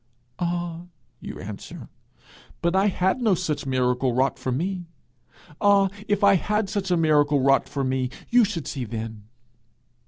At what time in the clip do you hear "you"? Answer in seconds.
1.19-1.37, 8.31-8.43